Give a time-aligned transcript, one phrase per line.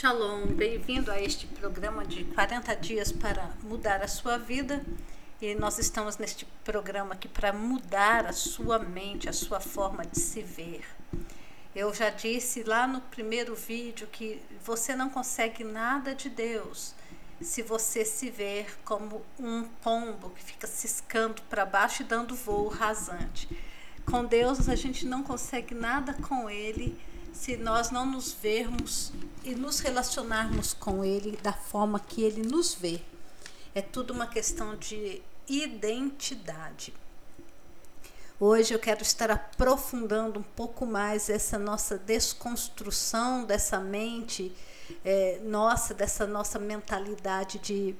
[0.00, 4.80] Shalom, bem-vindo a este programa de 40 dias para mudar a sua vida.
[5.42, 10.20] E nós estamos neste programa aqui para mudar a sua mente, a sua forma de
[10.20, 10.84] se ver.
[11.74, 16.94] Eu já disse lá no primeiro vídeo que você não consegue nada de Deus
[17.40, 22.68] se você se ver como um pombo que fica ciscando para baixo e dando voo
[22.68, 23.48] rasante.
[24.06, 26.96] Com Deus a gente não consegue nada com Ele
[27.32, 29.12] se nós não nos vermos
[29.44, 33.00] e nos relacionarmos com Ele da forma que Ele nos vê.
[33.74, 36.92] É tudo uma questão de identidade.
[38.40, 44.54] Hoje eu quero estar aprofundando um pouco mais essa nossa desconstrução dessa mente
[45.04, 47.94] é, nossa, dessa nossa mentalidade de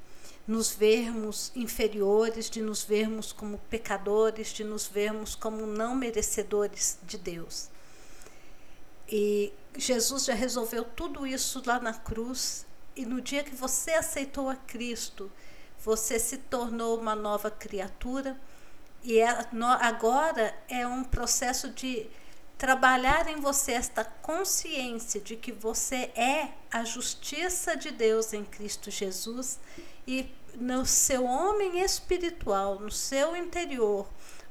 [0.46, 7.18] nos vermos inferiores, de nos vermos como pecadores, de nos vermos como não merecedores de
[7.18, 7.68] Deus.
[9.08, 12.66] E Jesus já resolveu tudo isso lá na cruz.
[12.94, 15.30] E no dia que você aceitou a Cristo,
[15.78, 18.38] você se tornou uma nova criatura.
[19.02, 19.28] E é,
[19.80, 22.08] agora é um processo de
[22.58, 28.90] trabalhar em você esta consciência de que você é a justiça de Deus em Cristo
[28.90, 29.60] Jesus
[30.04, 34.08] e no seu homem espiritual, no seu interior,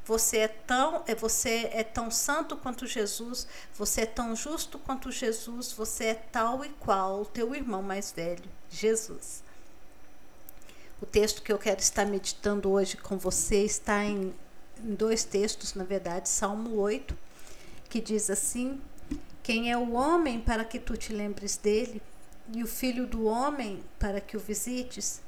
[0.07, 5.11] você é tão, é, você é tão santo quanto Jesus, você é tão justo quanto
[5.11, 9.43] Jesus, você é tal e qual o teu irmão mais velho, Jesus.
[11.01, 14.33] O texto que eu quero estar meditando hoje com você está em,
[14.81, 17.15] em dois textos, na verdade, Salmo 8,
[17.89, 18.79] que diz assim:
[19.43, 22.01] Quem é o homem para que tu te lembres dele,
[22.53, 25.21] e o filho do homem para que o visites?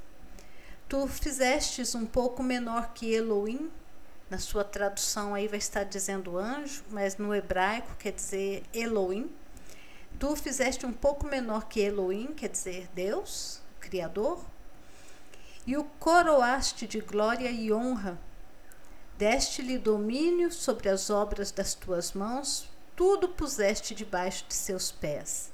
[0.88, 3.70] Tu fizestes um pouco menor que Elohim,
[4.30, 9.30] na sua tradução aí vai estar dizendo anjo, mas no hebraico quer dizer Elohim.
[10.20, 14.40] Tu fizeste um pouco menor que Elohim, quer dizer Deus, Criador,
[15.66, 18.20] e o coroaste de glória e honra.
[19.18, 25.52] Deste-lhe domínio sobre as obras das tuas mãos, tudo puseste debaixo de seus pés.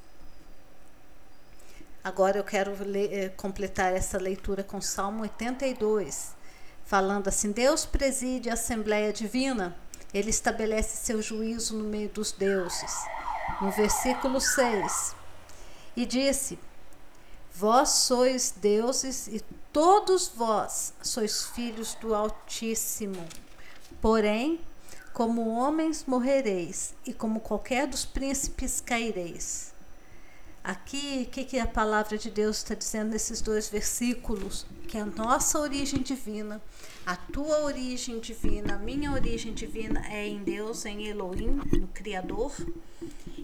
[2.03, 6.35] Agora eu quero ler, eh, completar essa leitura com Salmo 82
[6.85, 9.75] falando assim: Deus preside a Assembleia Divina,
[10.13, 12.93] ele estabelece seu juízo no meio dos deuses.
[13.61, 15.15] No versículo 6,
[15.95, 16.57] e disse:
[17.53, 19.41] Vós sois deuses e
[19.71, 23.25] todos vós sois filhos do Altíssimo.
[24.01, 24.59] Porém,
[25.13, 29.74] como homens morrereis, e como qualquer dos príncipes caireis.
[30.65, 34.65] Aqui, o que, que a palavra de Deus está dizendo nesses dois versículos?
[34.87, 36.59] Que a nossa origem divina,
[37.05, 42.51] a tua origem divina, a minha origem divina é em Deus, em Elohim, no Criador.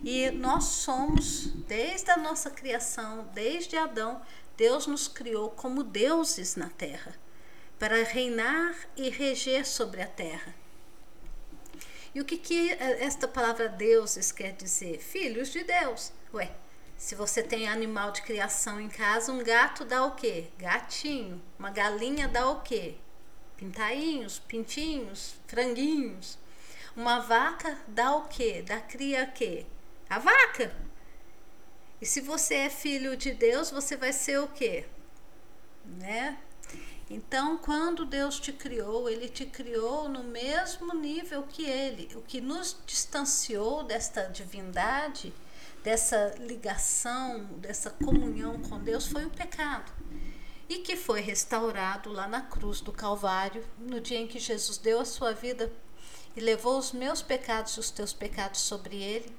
[0.04, 4.20] E nós somos, desde a nossa criação, desde Adão,
[4.58, 7.14] Deus nos criou como deuses na terra,
[7.78, 10.56] para reinar e reger sobre a terra.
[12.16, 14.98] E o que, que esta palavra deuses quer dizer?
[14.98, 16.12] Filhos de Deus.
[16.34, 16.52] Ué,
[17.02, 20.50] se você tem animal de criação em casa, um gato dá o quê?
[20.60, 21.42] Gatinho.
[21.58, 22.94] Uma galinha dá o quê?
[23.58, 26.38] Pintainhos, pintinhos, franguinhos.
[26.96, 28.64] Uma vaca dá o quê?
[28.64, 29.66] Dá cria o quê?
[30.08, 30.76] A vaca.
[32.00, 34.86] E se você é filho de Deus, você vai ser o quê?
[35.84, 36.38] Né?
[37.10, 42.16] Então, quando Deus te criou, Ele te criou no mesmo nível que Ele.
[42.16, 45.34] O que nos distanciou desta divindade
[45.84, 49.92] dessa ligação, dessa comunhão com Deus foi o pecado.
[50.70, 55.02] E que foi restaurado lá na cruz do Calvário, no dia em que Jesus deu
[55.02, 55.72] a sua vida
[56.36, 59.36] e levou os meus pecados e os teus pecados sobre ele.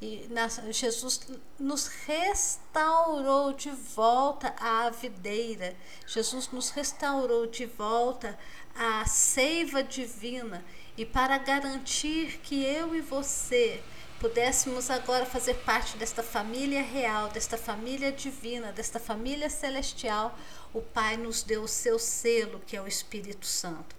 [0.00, 1.20] E na, Jesus
[1.58, 5.74] nos restaurou de volta à videira.
[6.06, 8.38] Jesus nos restaurou de volta
[8.76, 10.64] à seiva divina.
[10.96, 13.82] E para garantir que eu e você
[14.20, 20.36] pudéssemos agora fazer parte desta família real, desta família divina, desta família celestial,
[20.74, 23.96] o Pai nos deu o seu selo, que é o Espírito Santo.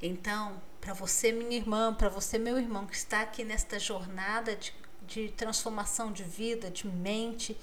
[0.00, 4.74] Então, para você, minha irmã, para você, meu irmão, que está aqui nesta jornada de,
[5.06, 7.56] de transformação de vida, de mente,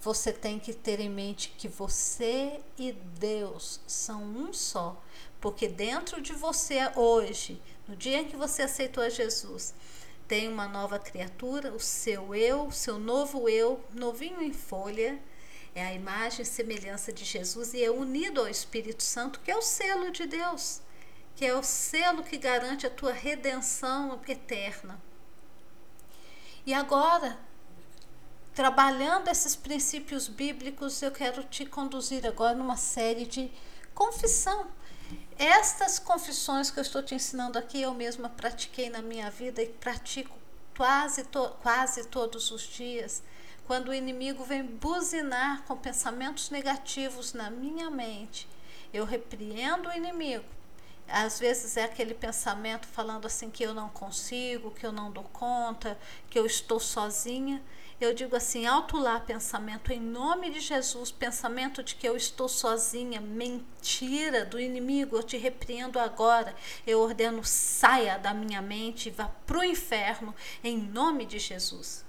[0.00, 5.02] você tem que ter em mente que você e Deus são um só.
[5.40, 9.74] Porque dentro de você hoje, no dia em que você aceitou a Jesus,
[10.28, 15.18] tem uma nova criatura, o seu eu, o seu novo eu, novinho em folha,
[15.74, 19.56] é a imagem e semelhança de Jesus e é unido ao Espírito Santo, que é
[19.56, 20.82] o selo de Deus,
[21.34, 25.00] que é o selo que garante a tua redenção eterna.
[26.66, 27.38] E agora,
[28.54, 33.50] trabalhando esses princípios bíblicos, eu quero te conduzir agora numa série de
[33.94, 34.66] confissão.
[35.38, 39.68] Estas confissões que eu estou te ensinando aqui, eu mesma pratiquei na minha vida e
[39.68, 40.36] pratico
[40.76, 43.22] quase, to quase todos os dias.
[43.66, 48.48] Quando o inimigo vem buzinar com pensamentos negativos na minha mente,
[48.92, 50.44] eu repreendo o inimigo.
[51.06, 55.24] Às vezes é aquele pensamento falando assim que eu não consigo, que eu não dou
[55.24, 57.62] conta, que eu estou sozinha.
[58.00, 62.48] Eu digo assim, alto lá pensamento em nome de Jesus, pensamento de que eu estou
[62.48, 66.54] sozinha, mentira do inimigo, eu te repreendo agora.
[66.86, 72.06] Eu ordeno saia da minha mente e vá para o inferno em nome de Jesus.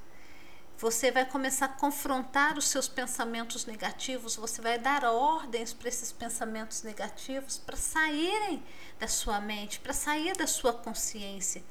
[0.78, 6.12] Você vai começar a confrontar os seus pensamentos negativos, você vai dar ordens para esses
[6.12, 8.64] pensamentos negativos para saírem
[9.00, 11.64] da sua mente, para sair da sua consciência.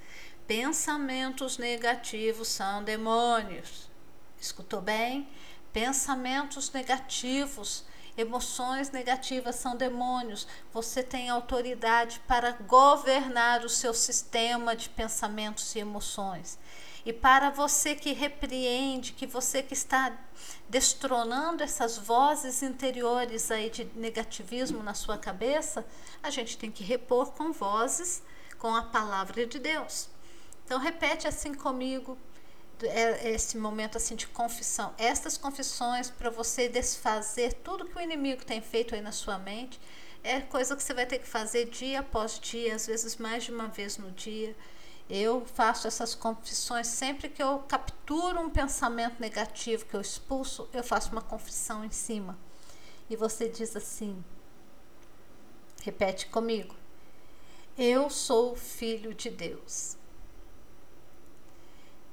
[0.47, 3.88] Pensamentos negativos são demônios.
[4.41, 5.29] Escutou bem?
[5.73, 7.85] Pensamentos negativos,
[8.17, 10.47] emoções negativas são demônios.
[10.73, 16.59] Você tem autoridade para governar o seu sistema de pensamentos e emoções.
[17.05, 20.17] E para você que repreende, que você que está
[20.69, 25.87] destronando essas vozes interiores aí de negativismo na sua cabeça,
[26.23, 28.23] a gente tem que repor com vozes,
[28.59, 30.09] com a palavra de Deus.
[30.65, 32.19] Então repete assim comigo,
[33.25, 38.61] esse momento assim de confissão, estas confissões para você desfazer tudo que o inimigo tem
[38.61, 39.81] feito aí na sua mente,
[40.23, 43.53] é coisa que você vai ter que fazer dia após dia, às vezes mais de
[43.53, 44.55] uma vez no dia.
[45.09, 50.85] Eu faço essas confissões sempre que eu capturo um pensamento negativo que eu expulso, eu
[50.85, 52.39] faço uma confissão em cima.
[53.09, 54.23] E você diz assim:
[55.83, 56.75] repete comigo.
[57.77, 59.97] Eu sou filho de Deus.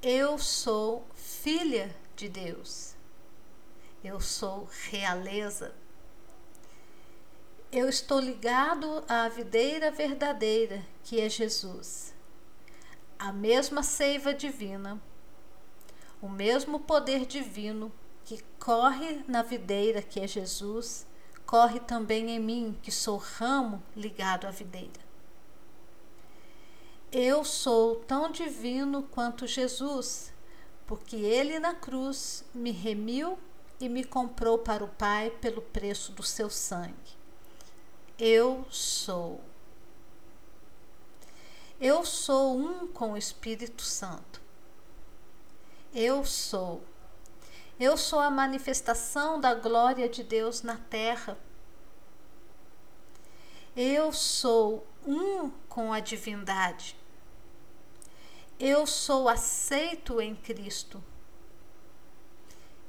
[0.08, 2.94] Eu sou filha de Deus.
[4.04, 5.74] Eu sou realeza.
[7.72, 12.14] Eu estou ligado à videira verdadeira, que é Jesus.
[13.18, 15.02] A mesma seiva divina,
[16.22, 17.92] o mesmo poder divino
[18.24, 21.08] que corre na videira, que é Jesus,
[21.48, 25.05] corre também em mim, que sou ramo ligado à videira.
[27.12, 30.34] Eu sou tão divino quanto Jesus,
[30.86, 33.38] porque ele na cruz me remiu
[33.80, 37.16] e me comprou para o Pai pelo preço do seu sangue.
[38.18, 39.42] Eu sou.
[41.80, 44.42] Eu sou um com o Espírito Santo.
[45.94, 46.84] Eu sou.
[47.78, 51.38] Eu sou a manifestação da glória de Deus na terra.
[53.76, 56.98] Eu sou um com a divindade.
[58.60, 61.04] Eu sou aceito em Cristo.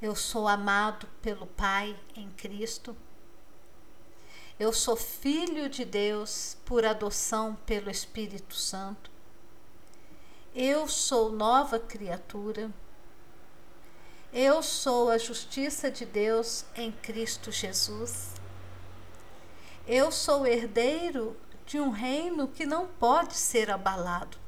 [0.01, 2.97] Eu sou amado pelo Pai em Cristo.
[4.59, 9.11] Eu sou filho de Deus por adoção pelo Espírito Santo.
[10.55, 12.71] Eu sou nova criatura.
[14.33, 18.35] Eu sou a justiça de Deus em Cristo Jesus.
[19.87, 21.37] Eu sou herdeiro
[21.67, 24.39] de um reino que não pode ser abalado.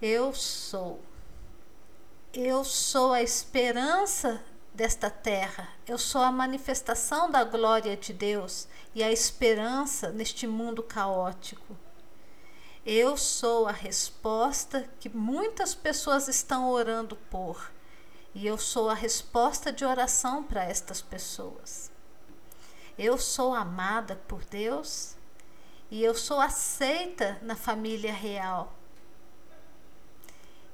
[0.00, 1.02] Eu sou.
[2.32, 4.42] Eu sou a esperança
[4.72, 5.68] desta terra.
[5.86, 11.76] Eu sou a manifestação da glória de Deus e a esperança neste mundo caótico.
[12.86, 17.70] Eu sou a resposta que muitas pessoas estão orando por.
[18.34, 21.90] E eu sou a resposta de oração para estas pessoas.
[22.98, 25.16] Eu sou amada por Deus
[25.90, 28.72] e eu sou aceita na família real.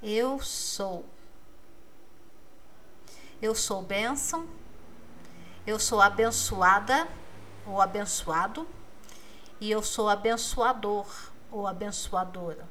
[0.02, 1.04] Eu sou.
[3.40, 4.48] Eu sou bênção.
[5.66, 7.08] Eu sou abençoada
[7.66, 8.68] ou abençoado.
[9.60, 11.06] E eu sou abençoador
[11.50, 12.68] ou abençoadora.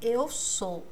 [0.00, 0.86] Eu sou.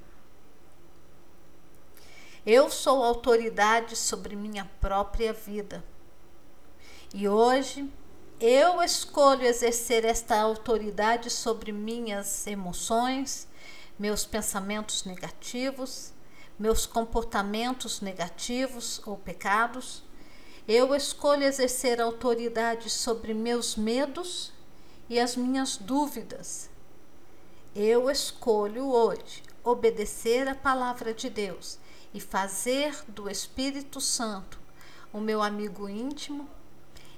[2.45, 5.83] Eu sou autoridade sobre minha própria vida.
[7.13, 7.91] E hoje
[8.39, 13.49] eu escolho exercer esta autoridade sobre minhas emoções,
[13.99, 16.13] meus pensamentos negativos,
[16.57, 20.05] meus comportamentos negativos ou pecados.
[20.69, 24.53] Eu escolho exercer autoridade sobre meus medos
[25.09, 26.71] e as minhas dúvidas.
[27.75, 31.77] Eu escolho hoje obedecer a palavra de Deus
[32.15, 34.61] e fazer do Espírito Santo
[35.13, 36.49] o meu amigo íntimo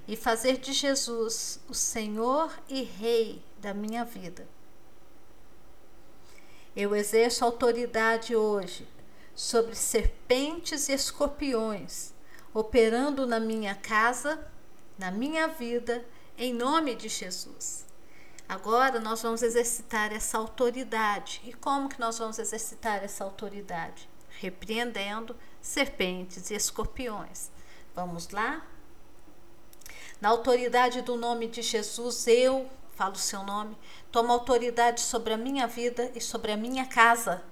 [0.07, 4.47] e fazer de Jesus o Senhor e Rei da minha vida.
[6.75, 8.87] Eu exerço autoridade hoje
[9.35, 12.13] sobre serpentes e escorpiões,
[12.53, 14.45] operando na minha casa,
[14.97, 16.03] na minha vida,
[16.37, 17.85] em nome de Jesus.
[18.47, 21.41] Agora nós vamos exercitar essa autoridade.
[21.45, 24.09] E como que nós vamos exercitar essa autoridade?
[24.39, 27.49] Repreendendo serpentes e escorpiões.
[27.95, 28.65] Vamos lá?
[30.23, 33.77] Na autoridade do nome de Jesus, eu falo o seu nome,
[34.09, 37.43] tomo autoridade sobre a minha vida e sobre a minha casa,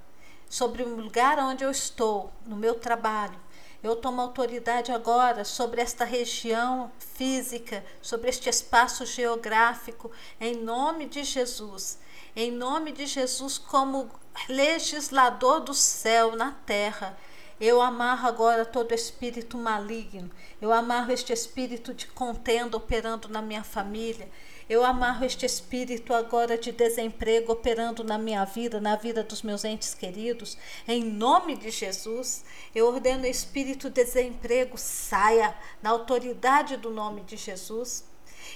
[0.49, 3.37] sobre o lugar onde eu estou, no meu trabalho.
[3.83, 10.09] Eu tomo autoridade agora sobre esta região física, sobre este espaço geográfico,
[10.39, 11.99] em nome de Jesus.
[12.33, 14.09] Em nome de Jesus, como
[14.47, 17.17] legislador do céu na terra.
[17.62, 20.32] Eu amarro agora todo espírito maligno.
[20.60, 24.27] Eu amarro este espírito de contenda operando na minha família.
[24.68, 29.63] Eu amarro este espírito agora de desemprego operando na minha vida, na vida dos meus
[29.63, 30.58] entes queridos.
[30.88, 35.53] Em nome de Jesus, eu ordeno espírito de desemprego saia
[35.84, 38.03] na autoridade do nome de Jesus.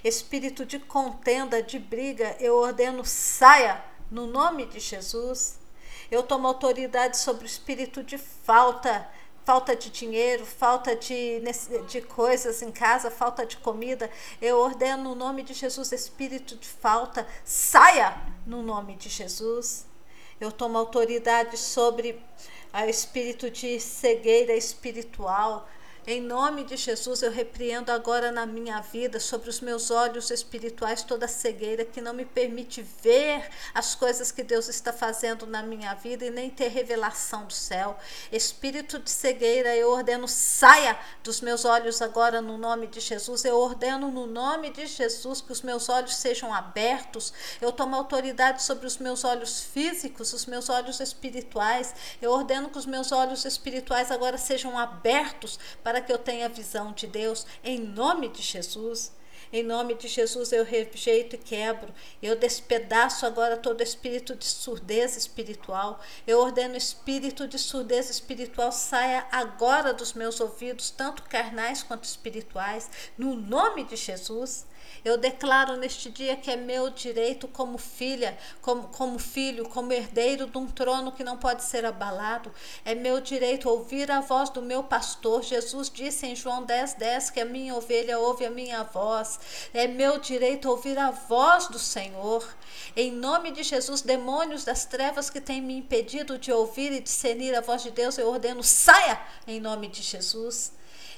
[0.04, 5.60] Espírito de contenda, de briga, eu ordeno saia no nome de Jesus.
[6.10, 9.10] Eu tomo autoridade sobre o espírito de falta,
[9.44, 11.42] falta de dinheiro, falta de,
[11.88, 14.10] de coisas em casa, falta de comida,
[14.42, 19.86] eu ordeno no nome de Jesus, espírito de falta, saia no nome de Jesus.
[20.40, 22.22] Eu tomo autoridade sobre
[22.74, 25.68] o espírito de cegueira espiritual,
[26.08, 31.02] em nome de Jesus, eu repreendo agora na minha vida, sobre os meus olhos espirituais,
[31.02, 35.96] toda cegueira que não me permite ver as coisas que Deus está fazendo na minha
[35.96, 37.98] vida e nem ter revelação do céu.
[38.32, 43.44] Espírito de cegueira, eu ordeno, saia dos meus olhos agora no nome de Jesus.
[43.44, 47.34] Eu ordeno no nome de Jesus que os meus olhos sejam abertos.
[47.60, 51.96] Eu tomo autoridade sobre os meus olhos físicos, os meus olhos espirituais.
[52.22, 56.50] Eu ordeno que os meus olhos espirituais agora sejam abertos para para que eu tenha
[56.50, 59.14] visão de Deus, em nome de Jesus.
[59.54, 61.94] Em nome de Jesus eu rejeito e quebro.
[62.22, 66.02] Eu despedaço agora todo espírito de surdez espiritual.
[66.28, 72.90] Eu ordeno espírito de surdez espiritual saia agora dos meus ouvidos, tanto carnais quanto espirituais,
[73.18, 74.66] no nome de Jesus.
[75.04, 80.48] Eu declaro neste dia que é meu direito como filha, como, como filho, como herdeiro
[80.48, 82.52] de um trono que não pode ser abalado.
[82.84, 85.44] É meu direito ouvir a voz do meu pastor.
[85.44, 89.40] Jesus disse em João 10, 10 que a minha ovelha ouve a minha voz.
[89.74, 92.48] É meu direito ouvir a voz do Senhor.
[92.96, 97.56] Em nome de Jesus, demônios das trevas que têm me impedido de ouvir e discernir
[97.56, 100.72] a voz de Deus, eu ordeno, saia em nome de Jesus.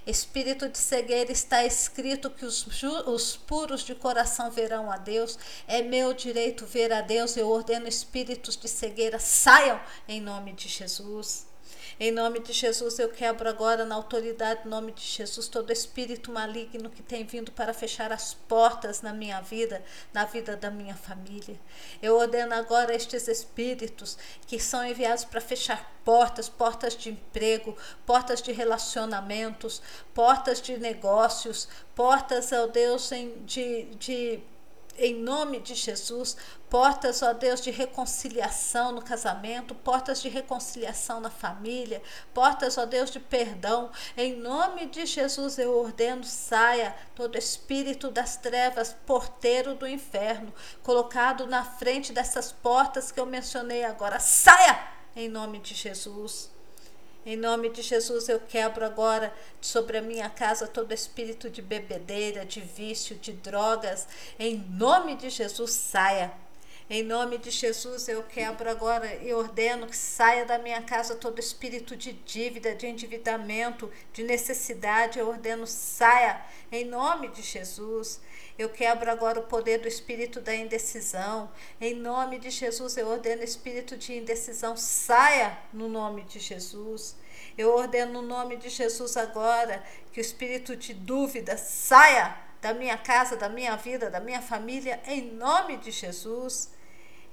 [0.08, 2.66] Espírito de cegueira está escrito que os,
[3.06, 5.38] os puros de coração verão a Deus.
[5.68, 7.36] É meu direito ver a Deus.
[7.36, 11.47] Eu ordeno espíritos de cegueira saiam em nome de Jesus.
[12.00, 16.32] Em nome de Jesus, eu quebro agora, na autoridade, em nome de Jesus, todo espírito
[16.32, 20.96] maligno que tem vindo para fechar as portas na minha vida, na vida da minha
[20.96, 21.60] família.
[22.00, 27.76] Eu ordeno agora estes espíritos que são enviados para fechar portas, portas de emprego,
[28.06, 29.82] portas de relacionamentos,
[30.14, 33.10] portas de negócios, portas, ó Deus,
[33.44, 34.40] de, de
[34.98, 36.36] em nome de Jesus,
[36.70, 42.02] portas, ó Deus, de reconciliação no casamento, portas de reconciliação na família,
[42.34, 43.92] portas, ó Deus, de perdão.
[44.16, 51.46] Em nome de Jesus eu ordeno, saia todo espírito das trevas, porteiro do inferno, colocado
[51.46, 54.20] na frente dessas portas que eu mencionei agora.
[54.20, 56.57] Saia em nome de Jesus.
[57.28, 62.46] Em nome de Jesus, eu quebro agora sobre a minha casa todo espírito de bebedeira,
[62.46, 64.08] de vício, de drogas.
[64.40, 66.32] Em nome de Jesus, saia.
[66.90, 71.38] Em nome de Jesus, eu quebro agora e ordeno que saia da minha casa todo
[71.38, 75.20] espírito de dívida, de endividamento, de necessidade.
[75.20, 76.46] Eu ordeno, saia.
[76.72, 78.22] Em nome de Jesus.
[78.58, 81.52] Eu quebro agora o poder do espírito da indecisão.
[81.82, 87.18] Em nome de Jesus, eu ordeno espírito de indecisão, saia no nome de Jesus.
[87.58, 92.98] Eu ordeno no nome de Jesus agora que o espírito de dúvida saia da minha
[92.98, 96.77] casa, da minha vida, da minha família, em nome de Jesus.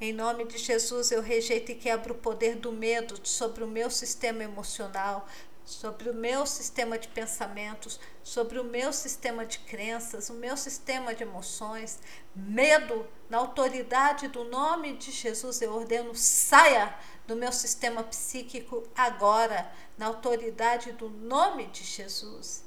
[0.00, 3.88] Em nome de Jesus, eu rejeito e quebro o poder do medo sobre o meu
[3.88, 5.26] sistema emocional,
[5.64, 11.14] sobre o meu sistema de pensamentos, sobre o meu sistema de crenças, o meu sistema
[11.14, 12.00] de emoções.
[12.34, 16.92] Medo, na autoridade do nome de Jesus, eu ordeno, saia
[17.24, 22.64] do meu sistema psíquico agora, na autoridade do nome de Jesus.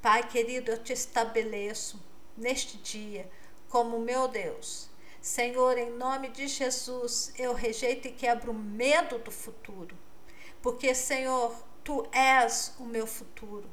[0.00, 2.02] Pai querido, eu te estabeleço
[2.36, 3.30] neste dia
[3.68, 4.89] como meu Deus.
[5.20, 9.96] Senhor, em nome de Jesus, eu rejeito e quebro o medo do futuro
[10.62, 13.68] porque, Senhor, tu és o meu futuro.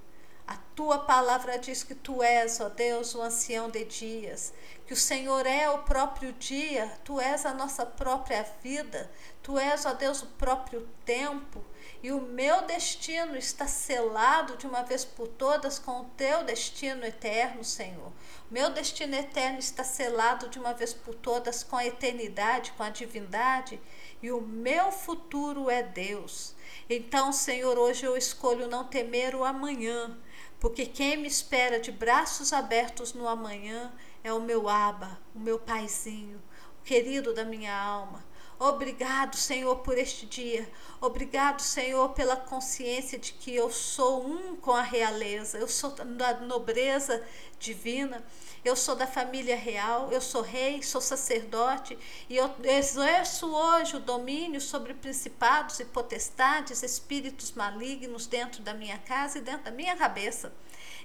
[0.48, 4.54] A tua palavra diz que tu és, ó Deus, o ancião de dias,
[4.86, 9.12] que o Senhor é o próprio dia, tu és a nossa própria vida,
[9.44, 11.62] tu és, ó Deus, o próprio tempo,
[12.02, 17.04] e o meu destino está selado de uma vez por todas com o teu destino
[17.04, 18.14] eterno, Senhor.
[18.50, 22.90] Meu destino eterno está selado de uma vez por todas com a eternidade, com a
[22.90, 23.82] divindade,
[24.22, 26.56] e o meu futuro é Deus.
[26.90, 30.18] Então, Senhor, hoje eu escolho não temer o amanhã,
[30.60, 33.92] porque quem me espera de braços abertos no amanhã
[34.24, 36.42] é o meu aba, o meu paizinho,
[36.82, 38.26] o querido da minha alma.
[38.60, 40.68] Obrigado, Senhor, por este dia.
[41.00, 46.40] Obrigado, Senhor, pela consciência de que eu sou um com a realeza, eu sou da
[46.40, 47.24] nobreza
[47.60, 48.26] divina,
[48.64, 51.98] eu sou da família real, eu sou rei, sou sacerdote
[52.30, 58.98] e eu exerço hoje o domínio sobre principados e potestades, espíritos malignos dentro da minha
[58.98, 60.54] casa e dentro da minha cabeça.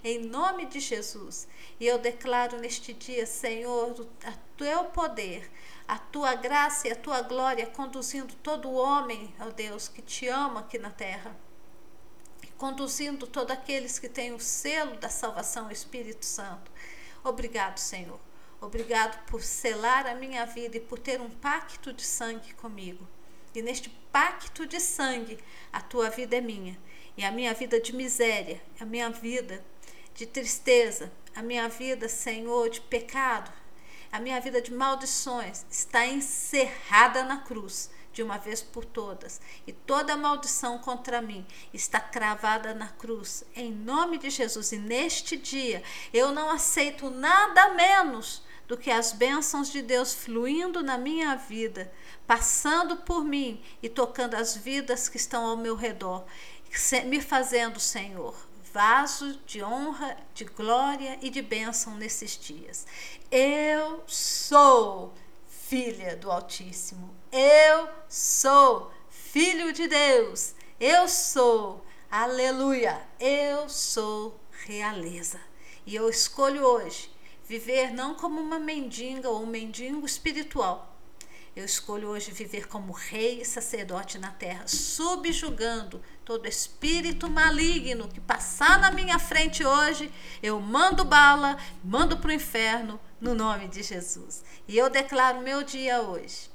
[0.05, 1.47] Em nome de Jesus.
[1.79, 4.05] E eu declaro neste dia, Senhor, o
[4.57, 5.49] teu poder
[5.93, 10.61] a tua graça e a tua glória conduzindo todo homem, ó Deus, que te ama
[10.61, 11.37] aqui na terra.
[12.57, 16.72] Conduzindo todos aqueles que têm o selo da salvação, o Espírito Santo.
[17.25, 18.19] Obrigado, Senhor.
[18.61, 23.07] Obrigado por selar a minha vida e por ter um pacto de sangue comigo.
[23.55, 25.39] E neste pacto de sangue,
[25.73, 26.79] a tua vida é minha.
[27.17, 29.65] E a minha vida de miséria, a minha vida
[30.15, 33.53] de tristeza, a minha vida, Senhor, de pecado,
[34.11, 39.41] a minha vida de maldições está encerrada na cruz de uma vez por todas.
[39.67, 44.73] E toda maldição contra mim está cravada na cruz, em nome de Jesus.
[44.73, 50.83] E neste dia eu não aceito nada menos do que as bênçãos de Deus fluindo
[50.83, 51.93] na minha vida,
[52.27, 56.25] passando por mim e tocando as vidas que estão ao meu redor,
[57.07, 58.35] me fazendo, Senhor,
[58.73, 62.87] vaso de honra, de glória e de bênção nesses dias.
[63.31, 65.13] Eu sou
[65.47, 67.22] filha do Altíssimo.
[67.33, 70.55] Eu sou filho de Deus.
[70.79, 75.41] Eu sou, aleluia, eu sou realeza.
[75.87, 77.11] E eu escolho hoje
[77.49, 80.93] viver não como uma mendiga ou um mendigo espiritual,
[81.57, 88.21] eu escolho hoje viver como rei e sacerdote na terra, subjugando todo espírito maligno que
[88.21, 90.11] passar na minha frente hoje.
[90.43, 94.43] Eu mando bala, mando para o inferno, no nome de Jesus.
[94.67, 96.52] E eu declaro meu dia hoje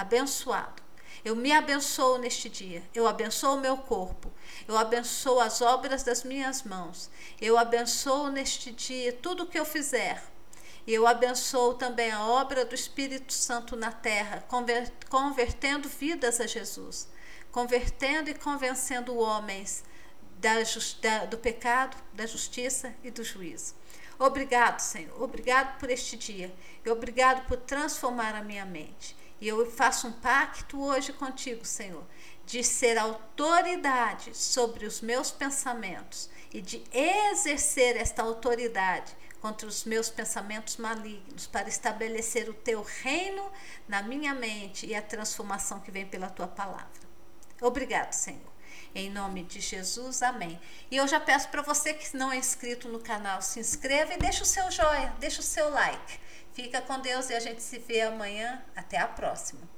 [0.00, 0.82] abençoado.
[1.24, 2.82] Eu me abençoo neste dia.
[2.94, 4.32] Eu abençoo o meu corpo.
[4.68, 7.10] Eu abençoo as obras das minhas mãos.
[7.40, 10.22] Eu abençoo neste dia tudo que eu fizer
[10.86, 14.44] e eu abençoo também a obra do Espírito Santo na terra,
[15.08, 17.08] convertendo vidas a Jesus,
[17.50, 19.82] convertendo e convencendo homens
[20.38, 20.54] da,
[21.02, 23.74] da, do pecado, da justiça e do juízo.
[24.16, 25.20] Obrigado, Senhor.
[25.20, 26.54] Obrigado por este dia.
[26.84, 29.16] E obrigado por transformar a minha mente.
[29.40, 32.04] E eu faço um pacto hoje contigo, Senhor,
[32.46, 40.08] de ser autoridade sobre os meus pensamentos e de exercer esta autoridade contra os meus
[40.08, 43.50] pensamentos malignos, para estabelecer o teu reino
[43.86, 47.06] na minha mente e a transformação que vem pela tua palavra.
[47.60, 48.56] Obrigado, Senhor.
[48.94, 50.58] Em nome de Jesus, amém.
[50.90, 54.18] E eu já peço para você que não é inscrito no canal, se inscreva e
[54.18, 56.18] deixa o seu joia, deixa o seu like.
[56.56, 58.62] Fica com Deus e a gente se vê amanhã.
[58.74, 59.75] Até a próxima.